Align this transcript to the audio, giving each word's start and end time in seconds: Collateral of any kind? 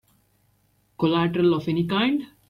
Collateral 0.97 1.53
of 1.53 1.67
any 1.69 1.85
kind? 1.85 2.23